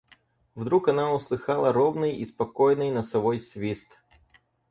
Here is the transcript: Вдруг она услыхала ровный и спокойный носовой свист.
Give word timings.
Вдруг 0.55 0.87
она 0.89 1.13
услыхала 1.13 1.71
ровный 1.71 2.13
и 2.17 2.25
спокойный 2.25 2.89
носовой 2.89 3.39
свист. 3.39 3.99